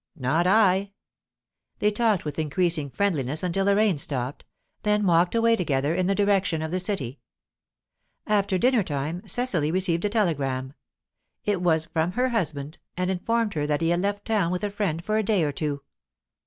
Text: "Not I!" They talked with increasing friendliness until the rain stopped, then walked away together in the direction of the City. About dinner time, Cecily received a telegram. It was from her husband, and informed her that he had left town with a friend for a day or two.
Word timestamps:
"Not 0.17 0.47
I!" 0.47 0.93
They 1.77 1.91
talked 1.91 2.25
with 2.25 2.39
increasing 2.39 2.89
friendliness 2.89 3.43
until 3.43 3.65
the 3.65 3.75
rain 3.75 3.99
stopped, 3.99 4.45
then 4.81 5.05
walked 5.05 5.35
away 5.35 5.55
together 5.55 5.93
in 5.93 6.07
the 6.07 6.15
direction 6.15 6.63
of 6.63 6.71
the 6.71 6.79
City. 6.79 7.19
About 8.25 8.47
dinner 8.47 8.81
time, 8.81 9.21
Cecily 9.27 9.69
received 9.69 10.03
a 10.03 10.09
telegram. 10.09 10.73
It 11.45 11.61
was 11.61 11.85
from 11.85 12.13
her 12.13 12.29
husband, 12.29 12.79
and 12.97 13.11
informed 13.11 13.53
her 13.53 13.67
that 13.67 13.81
he 13.81 13.89
had 13.89 14.01
left 14.01 14.25
town 14.25 14.51
with 14.51 14.63
a 14.63 14.71
friend 14.71 15.05
for 15.05 15.19
a 15.19 15.23
day 15.23 15.43
or 15.43 15.51
two. 15.51 15.83